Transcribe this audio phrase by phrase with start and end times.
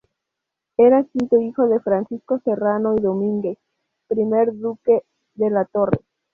[0.77, 3.59] Era quinto hijo de Francisco Serrano y Domínguez,
[4.07, 5.03] primer duque
[5.35, 5.99] de la Torre.